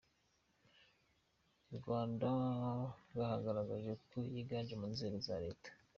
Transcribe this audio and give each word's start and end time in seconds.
I 1.73 1.75
Rwanda 1.77 2.29
bwagaragaje 3.11 3.91
ko 4.07 4.17
yiganje 4.33 4.73
mu 4.81 4.87
nzego 4.93 5.17
za 5.27 5.35
Leta. 5.45 5.69